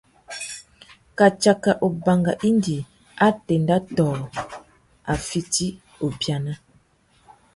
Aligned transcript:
Kā 1.19 1.27
tsaka 1.41 1.71
ubanga 1.87 2.33
indi 2.49 2.77
a 3.25 3.27
téndá 3.45 3.75
tô 3.95 4.07
a 5.11 5.13
fiti 5.27 5.67
ubiana. 6.05 6.53